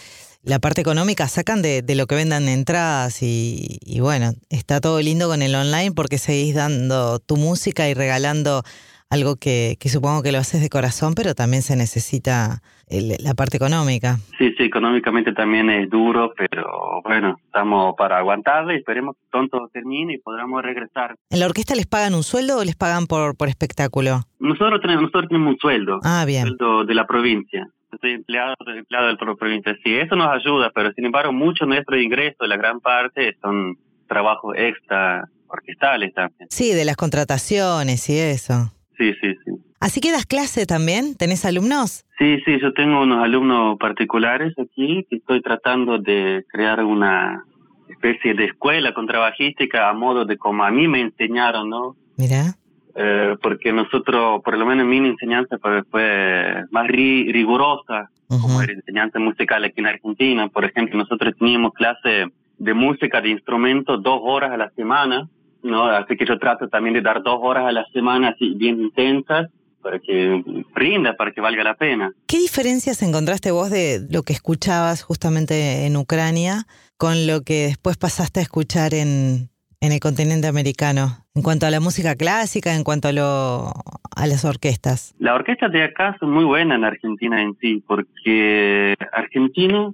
la 0.43 0.59
parte 0.61 0.81
económica 0.81 1.29
sacan 1.29 1.63
de, 1.63 1.83
de 1.83 1.95
lo 1.95 2.07
que 2.07 2.15
vendan 2.15 2.49
entradas 2.49 3.23
y, 3.23 3.79
y, 3.85 4.01
bueno, 4.01 4.33
está 4.49 4.81
todo 4.81 5.01
lindo 5.01 5.29
con 5.29 5.43
el 5.43 5.55
online 5.55 5.93
porque 5.93 6.19
seguís 6.19 6.55
dando 6.55 7.19
tu 7.19 7.37
música 7.37 7.89
y 7.89 7.95
regalando 7.95 8.63
algo 9.11 9.37
que, 9.37 9.77
que 9.81 9.89
supongo 9.89 10.23
que 10.23 10.33
lo 10.33 10.39
haces 10.39 10.61
de 10.61 10.69
corazón, 10.69 11.15
pero 11.15 11.35
también 11.35 11.63
se 11.63 11.77
necesita 11.77 12.63
la 12.89 13.35
parte 13.35 13.57
económica. 13.57 14.19
Sí, 14.39 14.55
sí, 14.57 14.65
económicamente 14.65 15.33
también 15.33 15.71
es 15.71 15.91
duro, 15.91 16.33
pero 16.37 17.03
bueno, 17.03 17.37
estamos 17.45 17.95
para 17.97 18.19
aguantarlo 18.19 18.73
y 18.73 18.77
esperemos 18.77 19.17
que 19.17 19.23
pronto 19.31 19.69
termine 19.73 20.15
y 20.15 20.19
podamos 20.19 20.63
regresar. 20.63 21.17
¿En 21.31 21.41
la 21.41 21.47
orquesta 21.47 21.75
les 21.75 21.87
pagan 21.87 22.15
un 22.15 22.23
sueldo 22.23 22.59
o 22.59 22.65
les 22.65 22.77
pagan 22.77 23.07
por, 23.07 23.37
por 23.37 23.49
espectáculo? 23.49 24.21
Nosotros 24.39 24.81
tenemos, 24.81 25.03
nosotros 25.03 25.29
tenemos 25.29 25.55
un 25.55 25.59
sueldo. 25.59 26.01
Ah, 26.05 26.25
bien. 26.27 26.43
Un 26.43 26.57
sueldo 26.57 26.85
de 26.85 26.95
la 26.95 27.07
provincia 27.07 27.69
soy 28.01 28.13
empleado, 28.13 28.55
empleado 28.67 29.07
del 29.07 29.17
propio 29.17 29.37
provincia. 29.37 29.75
Sí, 29.83 29.95
eso 29.97 30.17
nos 30.17 30.29
ayuda, 30.29 30.71
pero 30.75 30.93
sin 30.93 31.07
embargo, 31.07 31.33
mucho 31.33 31.65
de 31.65 31.69
nuestro 31.69 31.99
ingreso, 31.99 32.45
la 32.45 32.57
gran 32.57 32.81
parte, 32.81 33.37
son 33.41 33.79
trabajos 34.07 34.55
extra 34.57 35.29
orquestales 35.49 36.13
también. 36.13 36.49
Sí, 36.51 36.73
de 36.73 36.85
las 36.85 36.97
contrataciones 36.97 38.09
y 38.11 38.19
eso. 38.19 38.73
Sí, 38.99 39.13
sí, 39.21 39.35
sí. 39.45 39.53
¿Así 39.81 40.01
que 40.01 40.11
das 40.11 40.27
clase 40.27 40.67
también? 40.67 41.17
¿Tenés 41.17 41.45
alumnos? 41.45 42.05
Sí, 42.19 42.39
sí, 42.45 42.59
yo 42.61 42.73
tengo 42.73 43.03
unos 43.03 43.23
alumnos 43.23 43.79
particulares 43.79 44.55
aquí 44.59 45.07
que 45.09 45.17
estoy 45.17 45.43
tratando 45.43 45.99
de 45.99 46.45
crear 46.51 46.83
una 46.83 47.45
especie 47.89 48.35
de 48.35 48.47
escuela 48.47 48.95
contrabajística 48.95 49.89
a 49.89 49.93
modo 49.93 50.25
de 50.25 50.39
como 50.39 50.65
a 50.65 50.71
mí 50.71 50.89
me 50.89 51.01
enseñaron, 51.01 51.69
¿no? 51.69 51.97
Mira. 52.17 52.57
Eh, 52.95 53.37
porque 53.43 53.73
nosotros, 53.73 54.41
por 54.43 54.57
lo 54.57 54.65
menos 54.65 54.87
mi 54.87 54.97
enseñanza 54.97 55.59
fue, 55.59 55.83
fue 55.85 56.65
más 56.71 56.87
rigurosa, 56.89 58.11
como 58.27 58.63
era 58.63 58.73
enseñanza 58.73 59.19
musical 59.19 59.65
aquí 59.65 59.81
en 59.81 59.87
Argentina. 59.87 60.49
Por 60.49 60.65
ejemplo, 60.65 60.99
nosotros 60.99 61.35
teníamos 61.39 61.75
clase 61.75 62.27
de 62.59 62.75
música, 62.75 63.21
de 63.21 63.29
instrumentos, 63.29 64.03
dos 64.03 64.19
horas 64.23 64.51
a 64.51 64.57
la 64.57 64.71
semana, 64.71 65.29
¿no? 65.67 65.85
Así 65.87 66.17
que 66.17 66.27
yo 66.27 66.39
trato 66.39 66.69
también 66.69 66.95
de 66.95 67.03
dar 67.03 67.23
dos 67.23 67.39
horas 67.43 67.67
a 67.67 67.73
la 67.73 67.85
semana 67.93 68.31
así 68.31 68.55
bien 68.55 68.81
intensas 68.81 69.49
para 69.83 70.01
que 70.01 70.43
rinda, 70.75 71.17
para 71.17 71.31
que 71.31 71.41
valga 71.41 71.63
la 71.63 71.75
pena. 71.75 72.13
¿Qué 72.27 72.39
diferencias 72.39 73.03
encontraste 73.03 73.53
vos 73.53 73.71
de 73.71 74.05
lo 74.11 74.23
que 74.23 74.33
escuchabas 74.33 75.03
justamente 75.03 75.87
en 75.87 75.97
Ucrania 75.97 76.67
con 76.97 77.27
lo 77.27 77.43
que 77.43 77.67
después 77.67 77.97
pasaste 77.97 78.41
a 78.41 78.43
escuchar 78.43 78.95
en, 78.95 79.49
en 79.81 79.93
el 79.93 80.01
continente 80.01 80.49
americano? 80.49 81.19
En 81.37 81.43
cuanto 81.43 81.67
a 81.67 81.71
la 81.71 81.79
música 81.79 82.17
clásica, 82.17 82.75
en 82.75 82.83
cuanto 82.83 83.09
a, 83.09 83.13
lo, 83.13 83.73
a 84.17 84.27
las 84.27 84.45
orquestas. 84.45 85.15
Las 85.19 85.35
orquestas 85.37 85.71
de 85.71 85.85
acá 85.85 86.17
son 86.19 86.33
muy 86.33 86.45
buenas 86.45 86.79
en 86.79 86.85
Argentina 86.85 87.41
en 87.41 87.57
sí, 87.61 87.85
porque 87.87 88.97
Argentina 89.13 89.93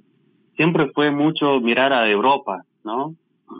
siempre 0.56 0.90
fue 0.94 1.10
mucho 1.10 1.60
mirar 1.60 1.92
a 1.92 2.08
Europa, 2.08 2.64
¿no? 2.84 3.14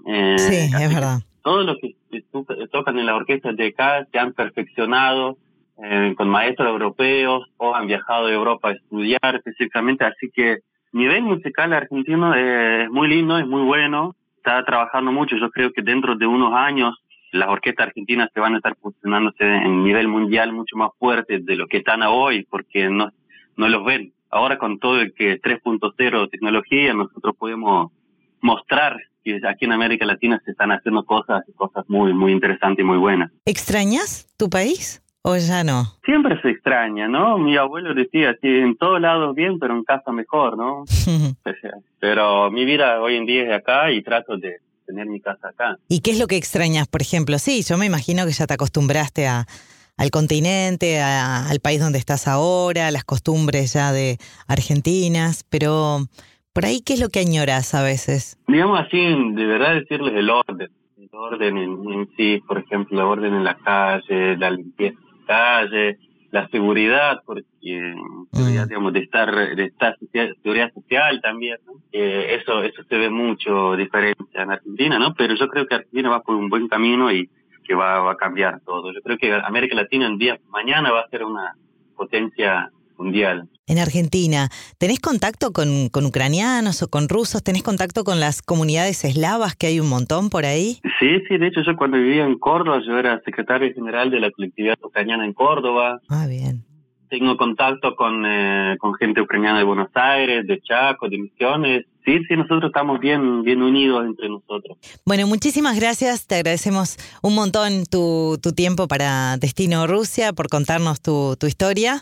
Eh, 0.06 0.36
sí, 0.38 0.70
es 0.80 0.94
verdad. 0.94 1.20
Todos 1.42 1.66
los 1.66 1.76
que 1.78 2.22
tocan 2.70 2.98
en 2.98 3.06
las 3.06 3.16
orquestas 3.16 3.56
de 3.56 3.68
acá 3.68 4.06
se 4.10 4.18
han 4.18 4.32
perfeccionado 4.32 5.36
eh, 5.82 6.14
con 6.16 6.28
maestros 6.28 6.68
europeos 6.68 7.44
o 7.56 7.74
han 7.74 7.86
viajado 7.86 8.26
de 8.26 8.34
Europa 8.34 8.68
a 8.68 8.72
estudiar 8.72 9.36
específicamente, 9.36 10.04
así 10.04 10.30
que 10.32 10.58
nivel 10.92 11.22
musical 11.22 11.72
argentino 11.72 12.34
es 12.34 12.90
muy 12.90 13.08
lindo, 13.08 13.38
es 13.38 13.46
muy 13.46 13.62
bueno 13.62 14.14
está 14.42 14.64
trabajando 14.64 15.12
mucho. 15.12 15.36
Yo 15.36 15.50
creo 15.50 15.72
que 15.72 15.82
dentro 15.82 16.16
de 16.16 16.26
unos 16.26 16.52
años 16.52 16.96
las 17.30 17.48
orquestas 17.48 17.86
argentinas 17.86 18.28
se 18.34 18.40
van 18.40 18.54
a 18.54 18.56
estar 18.56 18.74
posicionándose 18.76 19.44
en 19.44 19.84
nivel 19.84 20.08
mundial 20.08 20.52
mucho 20.52 20.76
más 20.76 20.90
fuerte 20.98 21.38
de 21.38 21.56
lo 21.56 21.66
que 21.66 21.78
están 21.78 22.02
hoy, 22.02 22.44
porque 22.50 22.90
no, 22.90 23.10
no 23.56 23.68
los 23.68 23.84
ven. 23.84 24.12
Ahora 24.30 24.58
con 24.58 24.78
todo 24.78 25.00
el 25.00 25.14
que 25.14 25.40
3.0 25.40 26.30
tecnología, 26.30 26.92
nosotros 26.92 27.36
podemos 27.38 27.92
mostrar 28.40 28.98
que 29.22 29.40
aquí 29.48 29.64
en 29.64 29.72
América 29.72 30.06
Latina 30.06 30.40
se 30.44 30.50
están 30.52 30.72
haciendo 30.72 31.04
cosas, 31.04 31.42
cosas 31.56 31.84
muy, 31.88 32.12
muy 32.12 32.32
interesantes 32.32 32.82
y 32.82 32.86
muy 32.86 32.98
buenas. 32.98 33.30
¿Extrañas 33.44 34.26
tu 34.36 34.48
país? 34.50 35.02
¿O 35.24 35.36
ya 35.36 35.62
no? 35.62 35.84
Siempre 36.04 36.40
se 36.42 36.50
extraña, 36.50 37.06
¿no? 37.06 37.38
Mi 37.38 37.56
abuelo 37.56 37.94
decía, 37.94 38.36
sí, 38.40 38.48
en 38.48 38.76
todos 38.76 39.00
lados 39.00 39.36
bien, 39.36 39.60
pero 39.60 39.74
en 39.74 39.84
casa 39.84 40.10
mejor, 40.10 40.58
¿no? 40.58 40.84
pero 42.00 42.50
mi 42.50 42.64
vida 42.64 43.00
hoy 43.00 43.16
en 43.16 43.26
día 43.26 43.44
es 43.44 43.52
acá 43.54 43.92
y 43.92 44.02
trato 44.02 44.36
de 44.36 44.56
tener 44.84 45.06
mi 45.06 45.20
casa 45.20 45.48
acá. 45.48 45.78
¿Y 45.88 46.00
qué 46.00 46.10
es 46.10 46.18
lo 46.18 46.26
que 46.26 46.36
extrañas, 46.36 46.88
por 46.88 47.02
ejemplo? 47.02 47.38
Sí, 47.38 47.62
yo 47.62 47.78
me 47.78 47.86
imagino 47.86 48.26
que 48.26 48.32
ya 48.32 48.48
te 48.48 48.54
acostumbraste 48.54 49.28
a, 49.28 49.46
al 49.96 50.10
continente, 50.10 51.00
al 51.00 51.60
país 51.60 51.80
donde 51.80 51.98
estás 51.98 52.26
ahora, 52.26 52.90
las 52.90 53.04
costumbres 53.04 53.74
ya 53.74 53.92
de 53.92 54.18
argentinas, 54.48 55.44
pero 55.48 56.08
por 56.52 56.64
ahí, 56.64 56.80
¿qué 56.80 56.94
es 56.94 57.00
lo 57.00 57.08
que 57.08 57.20
añoras 57.20 57.74
a 57.74 57.82
veces? 57.82 58.38
Digamos 58.46 58.80
así, 58.80 58.98
de 58.98 59.46
verdad 59.46 59.74
decirles 59.74 60.14
el 60.14 60.30
orden. 60.30 60.70
El 60.98 61.08
orden 61.12 61.56
en 61.58 62.08
sí, 62.16 62.42
por 62.46 62.58
ejemplo, 62.58 63.00
el 63.00 63.06
orden 63.06 63.34
en 63.34 63.44
la 63.44 63.56
calle, 63.56 64.36
la 64.36 64.50
limpieza 64.50 64.98
calle, 65.26 65.98
la 66.30 66.48
seguridad, 66.48 67.22
porque 67.26 67.44
seguridad, 68.32 68.66
mm. 68.66 68.68
digamos, 68.68 68.92
de 68.92 69.00
estar, 69.00 69.56
de 69.56 69.64
estar 69.64 69.96
seguridad 70.42 70.72
social 70.72 71.20
también, 71.20 71.58
¿no? 71.66 71.74
eso, 71.92 72.62
eso 72.62 72.82
se 72.88 72.96
ve 72.96 73.10
mucho 73.10 73.76
diferencia 73.76 74.42
en 74.42 74.50
Argentina, 74.50 74.98
¿no? 74.98 75.14
Pero 75.14 75.34
yo 75.34 75.48
creo 75.48 75.66
que 75.66 75.74
Argentina 75.74 76.08
va 76.08 76.22
por 76.22 76.34
un 76.34 76.48
buen 76.48 76.68
camino 76.68 77.12
y 77.12 77.28
que 77.64 77.74
va, 77.74 78.00
va 78.00 78.12
a 78.12 78.16
cambiar 78.16 78.60
todo. 78.60 78.92
Yo 78.92 79.00
creo 79.02 79.18
que 79.18 79.32
América 79.32 79.76
Latina 79.76 80.06
en 80.06 80.18
día, 80.18 80.38
mañana 80.48 80.90
va 80.90 81.00
a 81.00 81.08
ser 81.08 81.24
una 81.24 81.54
potencia 81.94 82.70
mundial. 83.02 83.48
En 83.66 83.78
Argentina, 83.78 84.48
¿tenés 84.78 85.00
contacto 85.00 85.52
con, 85.52 85.88
con, 85.88 86.04
ucranianos 86.06 86.82
o 86.82 86.88
con 86.88 87.08
rusos? 87.08 87.42
¿Tenés 87.42 87.62
contacto 87.62 88.04
con 88.04 88.20
las 88.20 88.42
comunidades 88.42 89.04
eslavas 89.04 89.54
que 89.54 89.68
hay 89.68 89.80
un 89.80 89.88
montón 89.88 90.30
por 90.30 90.44
ahí? 90.44 90.78
Sí, 90.98 91.20
sí, 91.28 91.38
de 91.38 91.46
hecho 91.46 91.62
yo 91.64 91.76
cuando 91.76 91.96
vivía 91.96 92.24
en 92.24 92.38
Córdoba, 92.38 92.80
yo 92.86 92.98
era 92.98 93.20
secretario 93.24 93.72
general 93.72 94.10
de 94.10 94.20
la 94.20 94.30
colectividad 94.30 94.76
ucraniana 94.82 95.24
en 95.24 95.32
Córdoba. 95.32 96.00
Ah, 96.08 96.26
bien. 96.26 96.64
Tengo 97.12 97.36
contacto 97.36 97.94
con, 97.94 98.24
eh, 98.24 98.78
con 98.78 98.94
gente 98.94 99.20
ucraniana 99.20 99.58
de 99.58 99.64
Buenos 99.64 99.90
Aires, 99.92 100.46
de 100.46 100.62
Chaco, 100.62 101.10
de 101.10 101.18
Misiones. 101.18 101.84
Sí, 102.06 102.18
sí, 102.26 102.36
nosotros 102.36 102.64
estamos 102.64 103.00
bien, 103.00 103.42
bien 103.42 103.62
unidos 103.62 104.06
entre 104.06 104.30
nosotros. 104.30 104.78
Bueno, 105.04 105.26
muchísimas 105.26 105.78
gracias. 105.78 106.26
Te 106.26 106.36
agradecemos 106.36 106.96
un 107.22 107.34
montón 107.34 107.84
tu, 107.84 108.38
tu 108.42 108.52
tiempo 108.52 108.88
para 108.88 109.36
Destino 109.36 109.86
Rusia, 109.86 110.32
por 110.32 110.48
contarnos 110.48 111.02
tu, 111.02 111.36
tu 111.38 111.46
historia. 111.46 112.00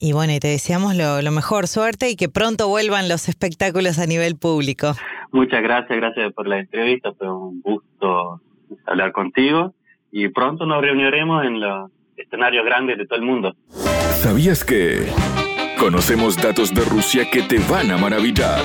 Y 0.00 0.12
bueno, 0.12 0.32
y 0.32 0.40
te 0.40 0.48
deseamos 0.48 0.96
lo, 0.96 1.22
lo, 1.22 1.30
mejor, 1.30 1.68
suerte 1.68 2.10
y 2.10 2.16
que 2.16 2.28
pronto 2.28 2.66
vuelvan 2.66 3.08
los 3.08 3.28
espectáculos 3.28 4.00
a 4.00 4.06
nivel 4.06 4.34
público. 4.34 4.94
Muchas 5.30 5.62
gracias, 5.62 5.96
gracias 5.96 6.32
por 6.32 6.48
la 6.48 6.58
entrevista. 6.58 7.12
Fue 7.12 7.32
un 7.32 7.60
gusto 7.60 8.40
hablar 8.86 9.12
contigo 9.12 9.72
y 10.10 10.26
pronto 10.30 10.66
nos 10.66 10.82
reuniremos 10.82 11.44
en 11.44 11.60
los 11.60 11.92
escenarios 12.18 12.64
grandes 12.64 12.98
de 12.98 13.06
todo 13.06 13.18
el 13.18 13.24
mundo. 13.24 13.56
¿Sabías 14.22 14.64
que 14.64 15.06
conocemos 15.78 16.36
datos 16.36 16.74
de 16.74 16.82
Rusia 16.82 17.30
que 17.30 17.42
te 17.42 17.58
van 17.70 17.90
a 17.90 17.96
maravillar? 17.96 18.62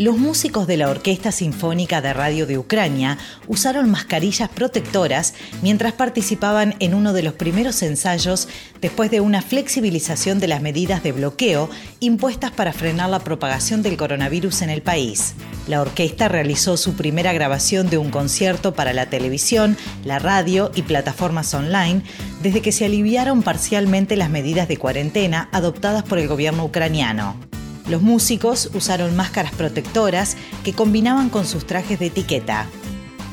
Los 0.00 0.16
músicos 0.16 0.66
de 0.66 0.78
la 0.78 0.88
Orquesta 0.88 1.30
Sinfónica 1.30 2.00
de 2.00 2.14
Radio 2.14 2.46
de 2.46 2.56
Ucrania 2.56 3.18
usaron 3.48 3.90
mascarillas 3.90 4.48
protectoras 4.48 5.34
mientras 5.60 5.92
participaban 5.92 6.74
en 6.78 6.94
uno 6.94 7.12
de 7.12 7.22
los 7.22 7.34
primeros 7.34 7.82
ensayos 7.82 8.48
después 8.80 9.10
de 9.10 9.20
una 9.20 9.42
flexibilización 9.42 10.40
de 10.40 10.48
las 10.48 10.62
medidas 10.62 11.02
de 11.02 11.12
bloqueo 11.12 11.68
impuestas 12.00 12.50
para 12.50 12.72
frenar 12.72 13.10
la 13.10 13.18
propagación 13.18 13.82
del 13.82 13.98
coronavirus 13.98 14.62
en 14.62 14.70
el 14.70 14.80
país. 14.80 15.34
La 15.68 15.82
orquesta 15.82 16.28
realizó 16.28 16.78
su 16.78 16.94
primera 16.94 17.34
grabación 17.34 17.90
de 17.90 17.98
un 17.98 18.10
concierto 18.10 18.72
para 18.72 18.94
la 18.94 19.10
televisión, 19.10 19.76
la 20.06 20.18
radio 20.18 20.72
y 20.74 20.80
plataformas 20.80 21.52
online 21.52 22.04
desde 22.42 22.62
que 22.62 22.72
se 22.72 22.86
aliviaron 22.86 23.42
parcialmente 23.42 24.16
las 24.16 24.30
medidas 24.30 24.66
de 24.66 24.78
cuarentena 24.78 25.50
adoptadas 25.52 26.04
por 26.04 26.18
el 26.18 26.26
gobierno 26.26 26.64
ucraniano. 26.64 27.49
Los 27.88 28.02
músicos 28.02 28.70
usaron 28.74 29.16
máscaras 29.16 29.52
protectoras 29.52 30.36
que 30.64 30.72
combinaban 30.72 31.30
con 31.30 31.46
sus 31.46 31.66
trajes 31.66 31.98
de 31.98 32.06
etiqueta. 32.06 32.66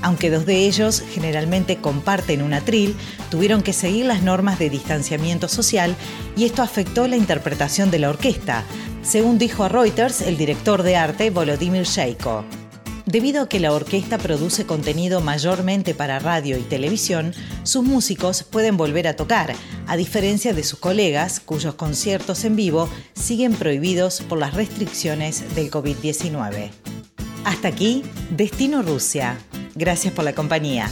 Aunque 0.01 0.29
dos 0.29 0.45
de 0.45 0.65
ellos 0.65 1.03
generalmente 1.11 1.77
comparten 1.77 2.41
un 2.41 2.53
atril, 2.53 2.95
tuvieron 3.31 3.63
que 3.63 3.73
seguir 3.73 4.05
las 4.05 4.21
normas 4.21 4.59
de 4.59 4.69
distanciamiento 4.69 5.47
social 5.47 5.95
y 6.35 6.45
esto 6.45 6.61
afectó 6.61 7.07
la 7.07 7.17
interpretación 7.17 7.89
de 7.89 7.99
la 7.99 8.09
orquesta, 8.09 8.63
según 9.01 9.37
dijo 9.37 9.63
a 9.63 9.69
Reuters 9.69 10.21
el 10.21 10.37
director 10.37 10.83
de 10.83 10.95
arte 10.95 11.29
Volodymyr 11.29 11.83
Sheiko. 11.83 12.45
Debido 13.07 13.43
a 13.43 13.49
que 13.49 13.61
la 13.61 13.71
orquesta 13.71 14.17
produce 14.17 14.65
contenido 14.65 15.21
mayormente 15.21 15.93
para 15.93 16.19
radio 16.19 16.57
y 16.57 16.61
televisión, 16.61 17.33
sus 17.63 17.85
músicos 17.85 18.43
pueden 18.43 18.75
volver 18.75 19.07
a 19.07 19.15
tocar, 19.15 19.55
a 19.87 19.95
diferencia 19.95 20.53
de 20.53 20.61
sus 20.63 20.79
colegas 20.79 21.39
cuyos 21.39 21.75
conciertos 21.75 22.43
en 22.43 22.57
vivo 22.57 22.89
siguen 23.13 23.53
prohibidos 23.53 24.19
por 24.19 24.37
las 24.37 24.53
restricciones 24.55 25.55
del 25.55 25.71
COVID-19. 25.71 26.69
Hasta 27.45 27.69
aquí, 27.69 28.03
Destino 28.29 28.81
Rusia. 28.81 29.37
Gracias 29.73 30.13
por 30.13 30.25
la 30.25 30.35
compañía. 30.35 30.89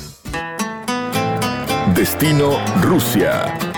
Destino 1.93 2.57
Rusia. 2.81 3.74